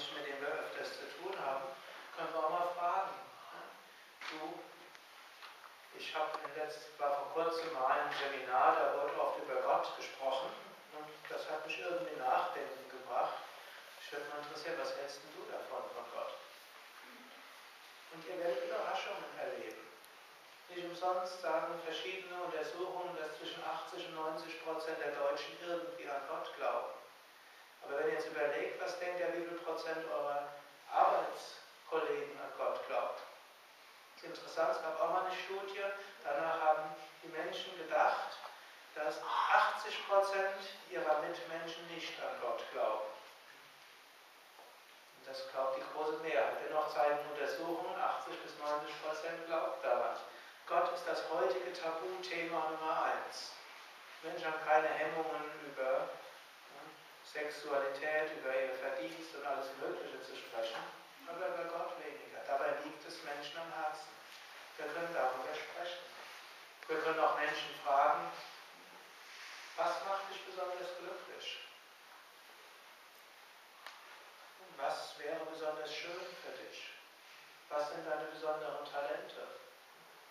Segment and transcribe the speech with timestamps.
[0.00, 1.76] Menschen, mit denen wir öfters zu tun haben,
[2.16, 3.12] können wir auch mal fragen.
[4.32, 4.56] Du,
[5.98, 6.40] ich habe
[6.96, 10.48] war vor kurzem mal ein Seminar, da wurde oft über Gott gesprochen
[10.96, 13.44] und das hat mich irgendwie nachdenken gebracht.
[14.00, 16.32] Ich würde mal interessieren, was hältst du davon von Gott?
[18.16, 19.84] Und ihr werdet Überraschungen erleben.
[20.70, 26.22] Nicht umsonst sagen verschiedene Untersuchungen, dass zwischen 80 und 90 Prozent der Deutschen irgendwie an
[26.26, 27.00] Gott glauben.
[27.82, 30.48] Aber wenn ihr jetzt überlegt, was denkt ihr, wie viel Prozent eurer
[30.92, 33.20] Arbeitskollegen an Gott glaubt?
[34.14, 35.80] Das ist interessant, es gab auch mal eine Studie,
[36.24, 38.36] danach haben die Menschen gedacht,
[38.94, 43.08] dass 80 Prozent ihrer Mitmenschen nicht an Gott glauben.
[45.18, 46.56] Und das glaubt die große Mehrheit.
[46.68, 50.16] Dennoch zeigen Untersuchungen, 80 bis 90 Prozent glaubt daran.
[50.66, 53.52] Gott ist das heutige Tabuthema Nummer eins.
[54.22, 56.08] Menschen haben keine Hemmungen über
[57.32, 60.82] Sexualität, über ihr Verdienst und alles Mögliche zu sprechen,
[61.28, 62.42] aber über Gott weniger.
[62.46, 64.10] Dabei liegt es Menschen am Herzen.
[64.76, 66.02] Wir können darüber sprechen.
[66.88, 68.32] Wir können auch Menschen fragen,
[69.76, 71.60] was macht dich besonders glücklich?
[74.76, 76.90] Was wäre besonders schön für dich?
[77.68, 79.46] Was sind deine besonderen Talente?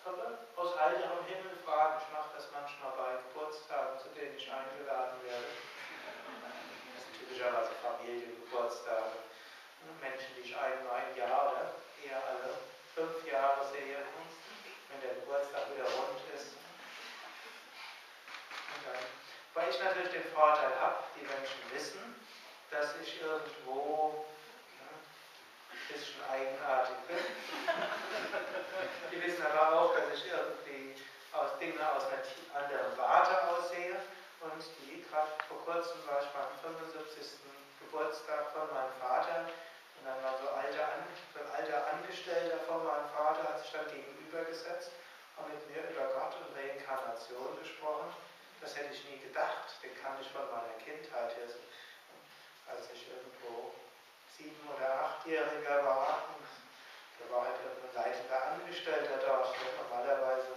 [0.04, 2.02] Wir aus heiterem Himmel fragen.
[2.04, 5.48] Ich mache das manchmal bei Geburtstagen, zu denen ich eingeladen werde
[7.30, 9.22] typischerweise Familiengeburtstage.
[10.02, 12.58] Menschen, die ich einmal im Jahr oder eher alle
[12.96, 13.98] fünf Jahre sehe,
[14.90, 16.58] wenn der Geburtstag wieder rund ist.
[18.86, 19.04] Dann,
[19.54, 22.16] weil ich natürlich den Vorteil habe, die Menschen wissen,
[22.72, 24.26] dass ich irgendwo
[24.80, 24.90] ja,
[25.72, 27.18] ein bisschen eigenartig bin.
[29.12, 30.96] die wissen aber auch, dass ich irgendwie
[31.34, 33.96] aus Dinge aus einer anderen Warte aussehe
[34.42, 37.40] und die gerade vor kurzem war ich beim 75.
[37.80, 39.50] Geburtstag von meinem Vater
[39.98, 43.88] und dann war so alter, so ein alter Angestellter von meinem Vater, hat sich dann
[43.90, 44.92] gegenübergesetzt
[45.38, 48.14] und mit mir über Gott und Reinkarnation gesprochen.
[48.62, 51.50] Das hätte ich nie gedacht, den kannte ich von meiner Kindheit her.
[52.70, 53.74] Als ich irgendwo
[54.38, 56.30] sieben- oder achtjähriger war,
[57.18, 60.54] da war halt ein leitender Angestellter dort, der normalerweise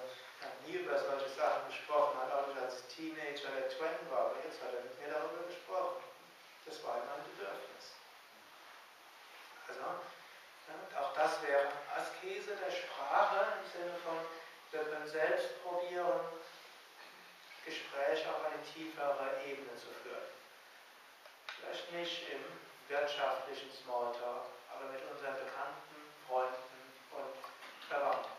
[0.66, 4.62] nie über solche Sachen gesprochen, hat auch nicht als Teenager der Twain war, aber jetzt
[4.62, 6.02] hat er mit mir darüber gesprochen.
[6.66, 7.98] Das war ihm ein Bedürfnis.
[9.68, 14.18] Also, ja, auch das wäre Askese der Sprache im Sinne von,
[15.02, 16.20] wir können selbst probieren,
[17.64, 20.30] Gespräche auf eine tiefere Ebene zu führen.
[21.58, 22.42] Vielleicht nicht im
[22.88, 25.96] wirtschaftlichen Smalltalk, aber mit unseren Bekannten,
[26.26, 27.34] Freunden und
[27.88, 28.30] Verwandten.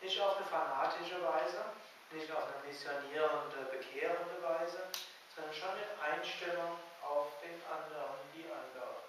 [0.00, 1.64] Nicht auf eine fanatische Weise,
[2.12, 4.88] nicht auf eine missionierende, bekehrende Weise,
[5.34, 9.00] sondern schon mit Einstellung auf den anderen, die andere.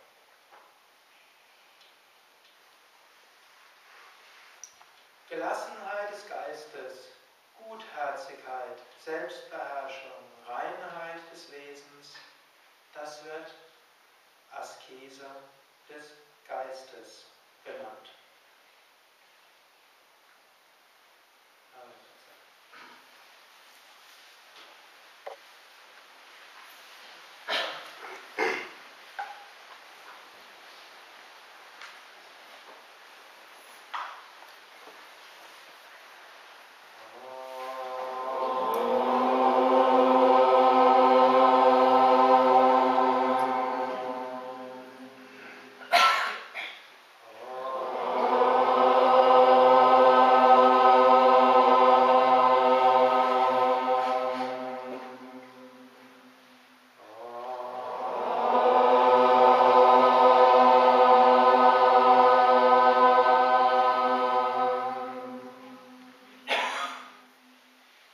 [5.31, 6.60] Gelassenheit des Geistes,
[9.11, 12.16] Selbstbeherrschung, Reinheit des Wesens,
[12.94, 13.53] das wird
[14.53, 15.27] Askese
[15.89, 16.13] des
[16.47, 17.25] Geistes
[17.66, 18.21] genannt.